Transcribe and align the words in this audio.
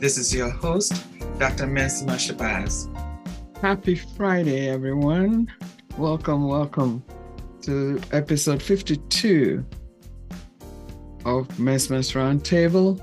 This 0.00 0.16
is 0.16 0.34
your 0.34 0.48
host, 0.48 0.94
Dr. 1.38 1.66
Mensima 1.66 2.16
Shabazz. 2.16 2.88
Happy 3.60 3.96
Friday, 3.96 4.70
everyone. 4.70 5.52
Welcome, 5.98 6.48
welcome 6.48 7.04
to 7.60 8.00
episode 8.10 8.62
52 8.62 9.62
of 11.26 11.48
Mensima's 11.58 12.12
Roundtable 12.12 12.98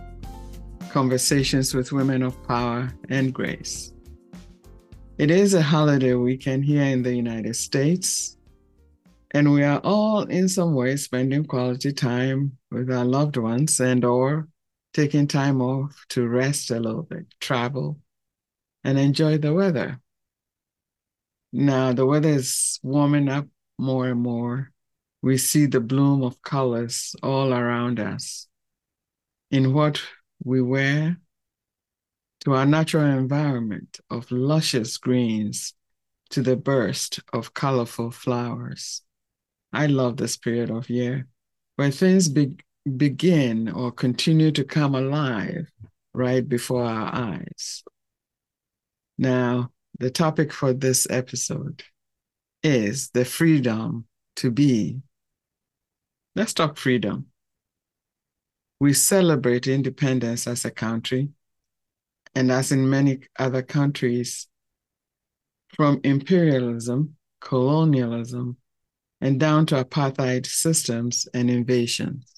Conversations 0.90 1.76
with 1.76 1.92
Women 1.92 2.24
of 2.24 2.42
Power 2.48 2.92
and 3.10 3.32
Grace. 3.32 3.94
It 5.20 5.30
is 5.30 5.54
a 5.54 5.62
holiday 5.62 6.16
weekend 6.16 6.66
here 6.66 6.82
in 6.82 7.04
the 7.04 7.14
United 7.14 7.56
States, 7.56 8.38
and 9.36 9.54
we 9.54 9.62
are 9.62 9.82
all 9.84 10.24
in 10.24 10.50
some 10.50 10.74
way 10.74 10.96
spending 10.96 11.46
quality 11.46 11.94
time 11.94 12.58
with 12.72 12.92
our 12.92 13.06
loved 13.06 13.38
ones 13.38 13.80
and 13.80 14.04
or 14.04 14.48
taking 14.98 15.28
time 15.28 15.62
off 15.62 16.08
to 16.10 16.28
rest 16.28 16.72
a 16.72 16.80
little 16.80 17.04
bit, 17.04 17.28
travel, 17.40 18.00
and 18.84 18.98
enjoy 18.98 19.38
the 19.38 19.54
weather. 19.54 20.02
Now, 21.54 21.94
the 21.94 22.04
weather 22.04 22.30
is 22.30 22.80
warming 22.82 23.30
up 23.30 23.46
more 23.78 24.08
and 24.08 24.20
more. 24.20 24.72
We 25.22 25.38
see 25.38 25.68
the 25.68 25.82
bloom 25.82 26.24
of 26.24 26.42
colors 26.42 27.16
all 27.22 27.54
around 27.54 28.00
us 28.00 28.48
in 29.52 29.72
what 29.72 30.02
we 30.44 30.64
wear 30.64 31.18
to 32.46 32.56
our 32.56 32.66
natural 32.66 33.06
environment 33.06 34.00
of 34.10 34.32
luscious 34.32 34.98
greens 34.98 35.76
to 36.32 36.42
the 36.42 36.56
burst 36.58 37.20
of 37.32 37.54
colorful 37.54 38.10
flowers. 38.10 39.04
I 39.72 39.86
love 39.86 40.18
this 40.18 40.38
period 40.38 40.72
of 40.72 40.90
year 40.90 41.28
where 41.76 41.92
things 41.92 42.30
be- 42.30 42.58
begin 42.88 43.70
or 43.70 43.92
continue 43.92 44.52
to 44.52 44.64
come 44.64 44.96
alive 44.96 45.72
right 46.14 46.48
before 46.48 46.84
our 46.84 47.14
eyes. 47.14 47.84
Now, 49.18 49.72
the 50.00 50.10
topic 50.10 50.54
for 50.54 50.74
this 50.74 51.08
episode 51.10 51.84
is 52.64 53.10
the 53.10 53.26
freedom 53.26 54.06
to 54.38 54.52
be. 54.52 55.02
Let's 56.36 56.54
talk 56.54 56.78
freedom. 56.78 57.28
We 58.80 58.94
celebrate 58.94 59.66
independence 59.66 60.46
as 60.46 60.64
a 60.64 60.72
country, 60.72 61.30
and 62.36 62.52
as 62.52 62.72
in 62.72 62.90
many 62.90 63.20
other 63.40 63.64
countries, 63.64 64.48
from 65.76 66.00
imperialism, 66.04 67.16
colonialism, 67.42 68.58
and 69.20 69.40
down 69.40 69.66
to 69.68 69.84
apartheid 69.84 70.46
systems 70.46 71.28
and 71.34 71.50
invasions. 71.50 72.37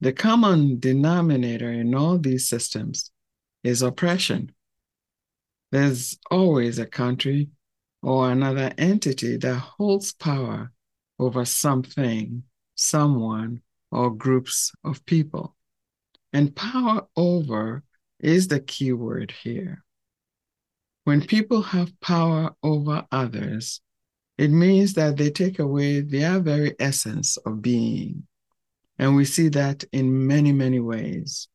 The 0.00 0.12
common 0.12 0.78
denominator 0.78 1.72
in 1.72 1.94
all 1.94 2.18
these 2.18 2.48
systems 2.48 3.10
is 3.64 3.82
oppression. 3.82 4.52
There's 5.72 6.18
always 6.30 6.78
a 6.78 6.86
country 6.86 7.50
or 8.02 8.30
another 8.30 8.72
entity 8.78 9.36
that 9.38 9.58
holds 9.58 10.12
power 10.12 10.72
over 11.18 11.44
something, 11.44 12.44
someone, 12.76 13.60
or 13.90 14.10
groups 14.10 14.72
of 14.84 15.04
people. 15.04 15.56
And 16.32 16.54
power 16.54 17.06
over 17.16 17.82
is 18.20 18.48
the 18.48 18.60
key 18.60 18.92
word 18.92 19.32
here. 19.42 19.82
When 21.04 21.26
people 21.26 21.62
have 21.62 21.98
power 22.00 22.54
over 22.62 23.06
others, 23.10 23.80
it 24.36 24.50
means 24.50 24.94
that 24.94 25.16
they 25.16 25.30
take 25.30 25.58
away 25.58 26.00
their 26.02 26.38
very 26.38 26.76
essence 26.78 27.36
of 27.38 27.62
being. 27.62 28.26
And 28.98 29.14
we 29.14 29.24
see 29.24 29.48
that 29.50 29.84
in 29.92 30.26
many, 30.26 30.52
many 30.52 30.80
ways. 30.80 31.48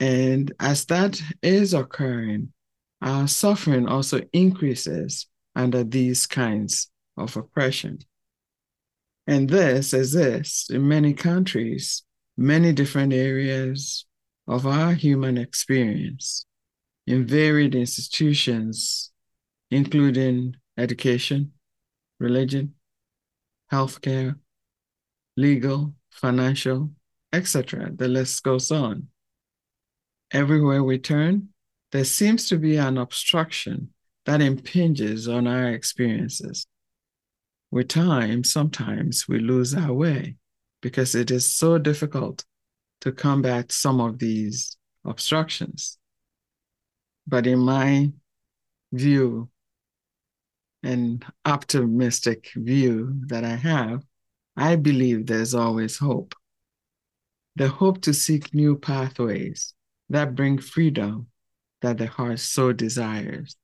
And 0.00 0.52
as 0.60 0.84
that 0.86 1.20
is 1.42 1.74
occurring, 1.74 2.52
our 3.00 3.28
suffering 3.28 3.86
also 3.86 4.20
increases 4.32 5.26
under 5.54 5.84
these 5.84 6.26
kinds 6.26 6.90
of 7.16 7.36
oppression. 7.36 7.98
And 9.26 9.48
this 9.48 9.92
exists 9.92 10.70
in 10.70 10.88
many 10.88 11.14
countries, 11.14 12.02
many 12.36 12.72
different 12.72 13.12
areas 13.12 14.06
of 14.46 14.66
our 14.66 14.94
human 14.94 15.36
experience, 15.36 16.46
in 17.06 17.26
varied 17.26 17.74
institutions, 17.74 19.12
including 19.70 20.56
education, 20.76 21.52
religion, 22.18 22.74
healthcare, 23.70 24.36
legal, 25.36 25.94
financial, 26.18 26.90
etc. 27.32 27.90
The 27.94 28.08
list 28.08 28.42
goes 28.42 28.70
on. 28.70 29.08
Everywhere 30.32 30.82
we 30.82 30.98
turn, 30.98 31.48
there 31.92 32.04
seems 32.04 32.48
to 32.48 32.58
be 32.58 32.76
an 32.76 32.98
obstruction 32.98 33.90
that 34.26 34.42
impinges 34.42 35.26
on 35.28 35.46
our 35.46 35.70
experiences. 35.70 36.66
With 37.70 37.88
time, 37.88 38.44
sometimes 38.44 39.26
we 39.28 39.38
lose 39.38 39.74
our 39.74 39.92
way 39.92 40.36
because 40.82 41.14
it 41.14 41.30
is 41.30 41.50
so 41.50 41.78
difficult 41.78 42.44
to 43.00 43.12
combat 43.12 43.72
some 43.72 44.00
of 44.00 44.18
these 44.18 44.76
obstructions. 45.04 45.98
But 47.26 47.46
in 47.46 47.58
my 47.60 48.12
view, 48.92 49.50
an 50.82 51.22
optimistic 51.44 52.50
view 52.54 53.14
that 53.26 53.44
I 53.44 53.56
have, 53.56 54.02
I 54.60 54.74
believe 54.74 55.26
there's 55.26 55.54
always 55.54 55.98
hope. 55.98 56.34
The 57.54 57.68
hope 57.68 58.02
to 58.02 58.12
seek 58.12 58.52
new 58.52 58.76
pathways 58.76 59.72
that 60.10 60.34
bring 60.34 60.58
freedom 60.58 61.28
that 61.80 61.98
the 61.98 62.08
heart 62.08 62.40
so 62.40 62.72
desires. 62.72 63.56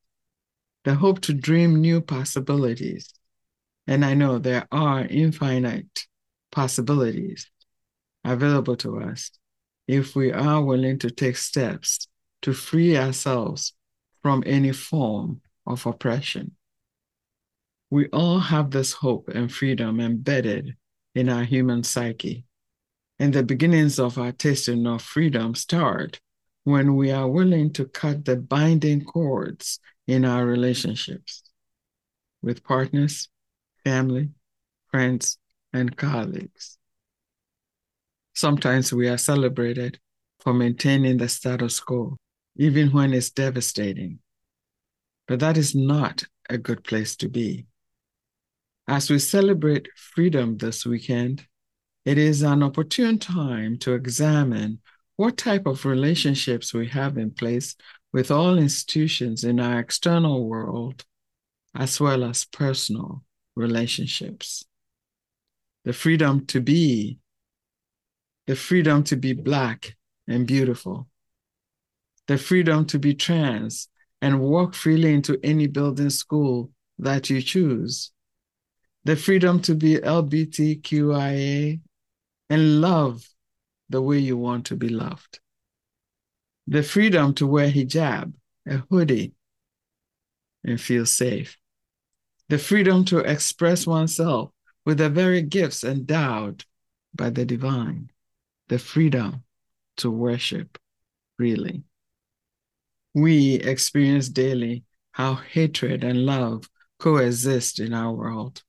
The 0.85 0.95
hope 0.95 1.19
to 1.23 1.33
dream 1.33 1.81
new 1.81 1.99
possibilities. 1.99 3.13
And 3.87 4.05
I 4.05 4.13
know 4.13 4.39
there 4.39 4.69
are 4.71 5.01
infinite 5.01 6.07
possibilities 6.49 7.51
available 8.23 8.77
to 8.77 9.01
us 9.01 9.31
if 9.89 10.15
we 10.15 10.31
are 10.31 10.63
willing 10.63 10.97
to 10.99 11.11
take 11.11 11.35
steps 11.35 12.07
to 12.43 12.53
free 12.53 12.95
ourselves 12.95 13.73
from 14.21 14.43
any 14.45 14.71
form 14.71 15.41
of 15.67 15.85
oppression. 15.85 16.55
We 17.89 18.07
all 18.13 18.39
have 18.39 18.71
this 18.71 18.93
hope 18.93 19.27
and 19.27 19.51
freedom 19.51 19.99
embedded 19.99 20.77
in 21.15 21.29
our 21.29 21.43
human 21.43 21.83
psyche. 21.83 22.45
And 23.17 23.33
the 23.33 23.43
beginnings 23.43 23.97
of 23.97 24.17
our 24.17 24.33
tasting 24.33 24.85
of 24.85 25.01
freedom 25.01 25.55
start 25.55 26.19
when 26.65 26.95
we 26.95 27.11
are 27.11 27.29
willing 27.29 27.71
to 27.73 27.85
cut 27.85 28.25
the 28.25 28.35
binding 28.35 29.05
cords 29.05 29.79
in 30.07 30.25
our 30.25 30.45
relationships 30.45 31.43
with 32.41 32.63
partners, 32.63 33.29
family, 33.83 34.29
friends, 34.91 35.37
and 35.73 35.95
colleagues. 35.95 36.77
Sometimes 38.33 38.91
we 38.91 39.07
are 39.07 39.17
celebrated 39.17 39.99
for 40.39 40.53
maintaining 40.53 41.17
the 41.17 41.29
status 41.29 41.79
quo, 41.79 42.17
even 42.57 42.91
when 42.91 43.13
it's 43.13 43.29
devastating. 43.29 44.19
But 45.27 45.39
that 45.39 45.57
is 45.57 45.73
not 45.73 46.23
a 46.49 46.57
good 46.57 46.83
place 46.83 47.15
to 47.17 47.29
be. 47.29 47.65
As 48.87 49.09
we 49.09 49.17
celebrate 49.17 49.89
freedom 49.95 50.57
this 50.57 50.85
weekend, 50.85 51.47
it 52.05 52.19
is 52.19 52.43
an 52.43 52.61
opportune 52.61 53.17
time 53.17 53.79
to 53.79 53.93
examine 53.93 54.79
what 55.15 55.37
type 55.37 55.65
of 55.65 55.85
relationships 55.85 56.71
we 56.71 56.87
have 56.89 57.17
in 57.17 57.31
place 57.31 57.75
with 58.13 58.29
all 58.29 58.59
institutions 58.59 59.43
in 59.43 59.59
our 59.59 59.79
external 59.79 60.47
world, 60.47 61.03
as 61.73 61.99
well 61.99 62.23
as 62.23 62.45
personal 62.45 63.23
relationships. 63.55 64.63
The 65.83 65.93
freedom 65.93 66.45
to 66.47 66.61
be, 66.61 67.17
the 68.45 68.55
freedom 68.55 69.03
to 69.05 69.15
be 69.15 69.33
Black 69.33 69.95
and 70.27 70.45
beautiful, 70.45 71.07
the 72.27 72.37
freedom 72.37 72.85
to 72.85 72.99
be 72.99 73.15
trans 73.15 73.87
and 74.21 74.41
walk 74.41 74.75
freely 74.75 75.11
into 75.13 75.39
any 75.43 75.65
building 75.65 76.11
school 76.11 76.69
that 76.99 77.31
you 77.31 77.41
choose 77.41 78.11
the 79.05 79.15
freedom 79.15 79.61
to 79.61 79.75
be 79.75 79.97
LGBTQIA 79.97 81.79
and 82.49 82.81
love 82.81 83.23
the 83.87 84.01
way 84.01 84.17
you 84.17 84.35
want 84.35 84.65
to 84.65 84.75
be 84.75 84.89
loved, 84.89 85.39
the 86.65 86.81
freedom 86.81 87.33
to 87.35 87.45
wear 87.45 87.69
hijab, 87.69 88.33
a 88.67 88.77
hoodie, 88.89 89.33
and 90.63 90.81
feel 90.81 91.05
safe, 91.05 91.55
the 92.49 92.57
freedom 92.57 93.05
to 93.05 93.19
express 93.19 93.85
oneself 93.85 94.49
with 94.87 94.97
the 94.97 95.09
very 95.09 95.43
gifts 95.43 95.83
endowed 95.83 96.65
by 97.13 97.29
the 97.29 97.45
divine, 97.45 98.09
the 98.69 98.79
freedom 98.79 99.43
to 99.97 100.09
worship 100.09 100.79
really. 101.37 101.83
We 103.13 103.55
experience 103.55 104.29
daily 104.29 104.83
how 105.11 105.35
hatred 105.35 106.03
and 106.03 106.25
love 106.25 106.67
coexist 106.99 107.79
in 107.79 107.93
our 107.93 108.11
world 108.11 108.63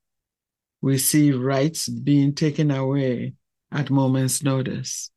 we 0.82 0.98
see 0.98 1.32
rights 1.32 1.88
being 1.88 2.34
taken 2.34 2.70
away 2.70 3.34
at 3.72 3.90
moment's 3.90 4.42
notice. 4.42 5.10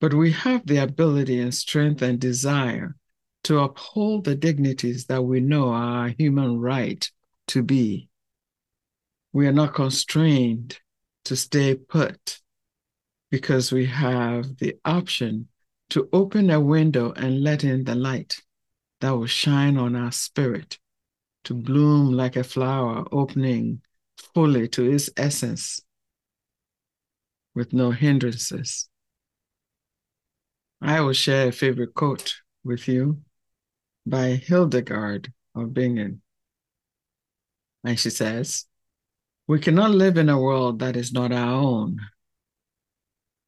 but 0.00 0.12
we 0.14 0.32
have 0.32 0.66
the 0.66 0.76
ability 0.76 1.40
and 1.40 1.54
strength 1.54 2.02
and 2.02 2.20
desire 2.20 2.94
to 3.42 3.58
uphold 3.58 4.24
the 4.24 4.34
dignities 4.34 5.06
that 5.06 5.22
we 5.22 5.40
know 5.40 5.68
are 5.70 6.00
our 6.02 6.08
human 6.08 6.58
right 6.60 7.10
to 7.46 7.62
be. 7.62 8.08
We 9.32 9.46
are 9.46 9.52
not 9.52 9.74
constrained 9.74 10.78
to 11.24 11.36
stay 11.36 11.74
put 11.74 12.40
because 13.30 13.72
we 13.72 13.86
have 13.86 14.58
the 14.58 14.76
option 14.84 15.48
to 15.90 16.08
open 16.12 16.50
a 16.50 16.60
window 16.60 17.12
and 17.12 17.42
let 17.42 17.64
in 17.64 17.84
the 17.84 17.94
light 17.94 18.40
that 19.00 19.10
will 19.10 19.26
shine 19.26 19.76
on 19.76 19.96
our 19.96 20.12
spirit 20.12 20.78
to 21.44 21.54
bloom 21.54 22.12
like 22.12 22.36
a 22.36 22.44
flower, 22.44 23.04
opening 23.10 23.82
fully 24.34 24.68
to 24.68 24.90
its 24.90 25.10
essence 25.16 25.80
with 27.54 27.72
no 27.72 27.92
hindrances. 27.92 28.88
I 30.80 31.00
will 31.00 31.12
share 31.12 31.48
a 31.48 31.52
favorite 31.52 31.94
quote 31.94 32.34
with 32.64 32.88
you 32.88 33.22
by 34.04 34.30
Hildegard 34.34 35.32
of 35.54 35.72
Bingen. 35.72 36.20
And 37.84 37.98
she 37.98 38.10
says, 38.10 38.66
We 39.46 39.60
cannot 39.60 39.92
live 39.92 40.18
in 40.18 40.28
a 40.28 40.40
world 40.40 40.80
that 40.80 40.96
is 40.96 41.12
not 41.12 41.32
our 41.32 41.54
own, 41.54 42.00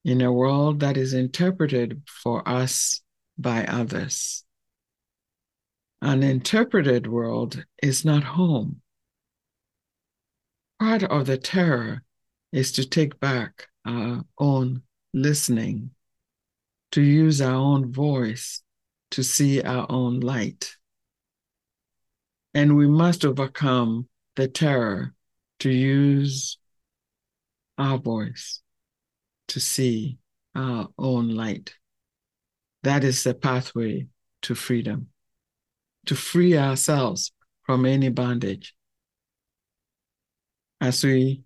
in 0.05 0.21
a 0.21 0.33
world 0.33 0.81
that 0.81 0.97
is 0.97 1.13
interpreted 1.13 2.03
for 2.07 2.49
us 2.49 3.03
by 3.37 3.65
others. 3.65 4.45
An 6.01 6.23
interpreted 6.23 7.07
world 7.07 7.65
is 7.83 8.05
not 8.05 8.23
home. 8.23 8.83
Part 10.79 11.05
of 11.05 11.27
the 11.27 11.39
terror 11.39 12.03
is 12.53 12.73
to 12.73 12.89
take 12.89 13.19
back 13.19 13.69
our 13.87 14.25
own 14.39 14.83
listening, 15.13 15.91
to 16.93 17.03
use 17.03 17.41
our 17.41 17.55
own 17.55 17.93
voice 17.93 18.63
to 19.13 19.23
see 19.23 19.63
our 19.63 19.87
own 19.91 20.21
light. 20.21 20.77
And 22.55 22.77
we 22.77 22.87
must 22.87 23.25
overcome 23.25 24.09
the 24.35 24.49
terror 24.49 25.15
to 25.61 25.71
use 25.71 26.59
our 27.79 27.99
voice 27.99 28.61
to 29.49 29.61
see 29.61 30.19
our 30.55 30.89
own 30.99 31.31
light. 31.31 31.75
That 32.83 33.05
is 33.05 33.25
the 33.25 33.35
pathway 33.35 34.09
to 34.43 34.55
freedom, 34.55 35.09
to 36.07 36.15
free 36.15 36.57
ourselves 36.57 37.33
from 37.63 37.85
any 37.85 38.11
bondage. 38.11 38.76
As 40.81 41.03
we 41.03 41.43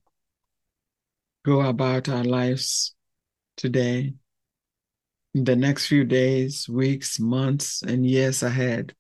go 1.45 1.61
about 1.61 2.09
our 2.09 2.25
lives 2.25 2.95
today, 3.57 4.15
in 5.35 5.45
the 5.45 5.55
next 5.55 5.87
few 5.87 6.05
days, 6.05 6.69
weeks, 6.69 7.21
months, 7.21 7.83
and 7.83 8.05
years 8.05 8.43
ahead, 8.43 8.95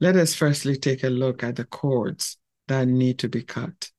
let 0.00 0.14
us 0.14 0.34
firstly 0.34 0.76
take 0.76 1.02
a 1.02 1.08
look 1.08 1.42
at 1.42 1.56
the 1.56 1.64
cords 1.64 2.36
that 2.68 2.86
need 2.86 3.18
to 3.18 3.28
be 3.28 3.42
cut 3.42 3.90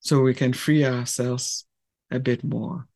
so 0.00 0.22
we 0.22 0.34
can 0.34 0.52
free 0.52 0.84
ourselves 0.84 1.66
a 2.10 2.18
bit 2.18 2.42
more. 2.42 2.88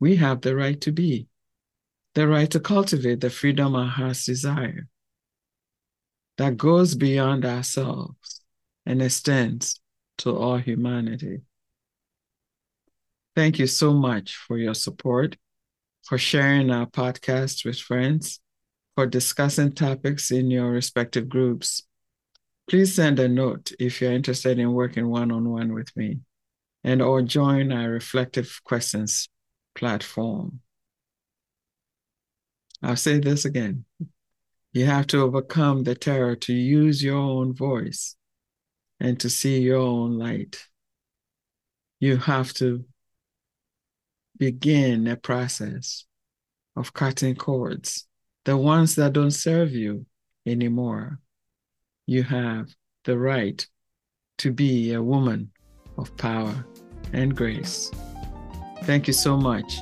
We 0.00 0.16
have 0.16 0.40
the 0.40 0.56
right 0.56 0.80
to 0.80 0.90
be, 0.90 1.28
the 2.14 2.26
right 2.26 2.50
to 2.50 2.58
cultivate 2.58 3.20
the 3.20 3.30
freedom 3.30 3.76
our 3.76 3.86
hearts 3.86 4.26
desire 4.26 4.88
that 6.38 6.56
goes 6.56 6.96
beyond 6.96 7.44
ourselves 7.44 8.43
and 8.86 9.02
extends 9.02 9.80
to 10.18 10.36
all 10.36 10.58
humanity. 10.58 11.40
Thank 13.34 13.58
you 13.58 13.66
so 13.66 13.92
much 13.92 14.36
for 14.36 14.58
your 14.58 14.74
support, 14.74 15.36
for 16.04 16.18
sharing 16.18 16.70
our 16.70 16.86
podcast 16.86 17.64
with 17.64 17.78
friends, 17.78 18.40
for 18.94 19.06
discussing 19.06 19.72
topics 19.72 20.30
in 20.30 20.50
your 20.50 20.70
respective 20.70 21.28
groups. 21.28 21.82
Please 22.70 22.94
send 22.94 23.18
a 23.18 23.28
note 23.28 23.72
if 23.78 24.00
you're 24.00 24.12
interested 24.12 24.58
in 24.58 24.72
working 24.72 25.08
one-on-one 25.08 25.74
with 25.74 25.94
me 25.96 26.20
and 26.84 27.02
or 27.02 27.22
join 27.22 27.72
our 27.72 27.90
reflective 27.90 28.60
questions 28.64 29.28
platform. 29.74 30.60
I'll 32.82 32.96
say 32.96 33.18
this 33.18 33.44
again. 33.44 33.84
You 34.72 34.86
have 34.86 35.06
to 35.08 35.22
overcome 35.22 35.84
the 35.84 35.94
terror 35.94 36.36
to 36.36 36.52
use 36.52 37.02
your 37.02 37.16
own 37.16 37.54
voice 37.54 38.16
and 39.04 39.20
to 39.20 39.28
see 39.28 39.60
your 39.60 39.76
own 39.76 40.18
light. 40.18 40.66
You 42.00 42.16
have 42.16 42.54
to 42.54 42.86
begin 44.38 45.06
a 45.06 45.16
process 45.16 46.06
of 46.74 46.94
cutting 46.94 47.36
cords, 47.36 48.06
the 48.46 48.56
ones 48.56 48.94
that 48.94 49.12
don't 49.12 49.30
serve 49.30 49.72
you 49.72 50.06
anymore. 50.46 51.18
You 52.06 52.22
have 52.22 52.74
the 53.04 53.18
right 53.18 53.66
to 54.38 54.50
be 54.50 54.94
a 54.94 55.02
woman 55.02 55.50
of 55.98 56.16
power 56.16 56.64
and 57.12 57.36
grace. 57.36 57.90
Thank 58.84 59.06
you 59.06 59.12
so 59.12 59.36
much, 59.36 59.80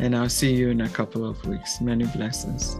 and 0.00 0.16
I'll 0.16 0.30
see 0.30 0.54
you 0.54 0.70
in 0.70 0.80
a 0.80 0.88
couple 0.88 1.26
of 1.26 1.44
weeks. 1.46 1.82
Many 1.82 2.06
blessings. 2.06 2.78